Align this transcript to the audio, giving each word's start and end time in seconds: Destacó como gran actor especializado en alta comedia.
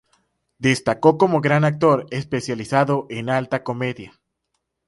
Destacó 0.57 1.19
como 1.19 1.41
gran 1.41 1.63
actor 1.63 2.07
especializado 2.09 3.05
en 3.11 3.29
alta 3.29 3.61
comedia. 3.61 4.19